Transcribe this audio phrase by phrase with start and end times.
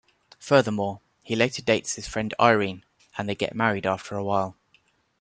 [0.39, 2.83] Furthermore, he later dates his friend Irene,
[3.19, 4.57] and they get married after a while.